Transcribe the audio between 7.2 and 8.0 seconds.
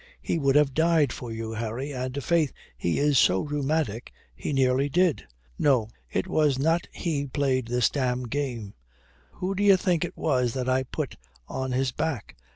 played this